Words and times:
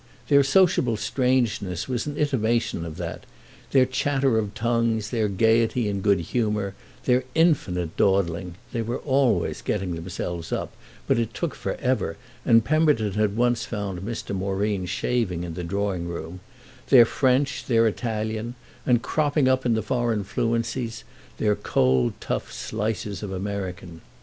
Their 0.29 0.41
sociable 0.41 0.97
strangeness 0.97 1.87
was 1.87 2.07
an 2.07 2.17
intimation 2.17 2.85
of 2.85 2.97
that—their 2.97 3.85
chatter 3.85 4.39
of 4.39 4.55
tongues, 4.55 5.11
their 5.11 5.27
gaiety 5.27 5.87
and 5.87 6.01
good 6.01 6.21
humour, 6.21 6.73
their 7.05 7.23
infinite 7.35 7.95
dawdling 7.97 8.55
(they 8.71 8.81
were 8.81 8.97
always 8.97 9.61
getting 9.61 9.93
themselves 9.93 10.51
up, 10.51 10.73
but 11.05 11.19
it 11.19 11.35
took 11.35 11.53
forever, 11.53 12.17
and 12.43 12.65
Pemberton 12.65 13.13
had 13.13 13.37
once 13.37 13.63
found 13.65 13.99
Mr. 14.01 14.35
Moreen 14.35 14.87
shaving 14.87 15.43
in 15.43 15.53
the 15.53 15.63
drawing 15.63 16.07
room), 16.07 16.39
their 16.89 17.05
French, 17.05 17.65
their 17.67 17.85
Italian 17.85 18.55
and, 18.87 19.03
cropping 19.03 19.47
up 19.47 19.67
in 19.67 19.75
the 19.75 19.83
foreign 19.83 20.23
fluencies, 20.23 21.03
their 21.37 21.55
cold 21.55 22.13
tough 22.19 22.51
slices 22.51 23.21
of 23.21 23.31
American. 23.31 24.01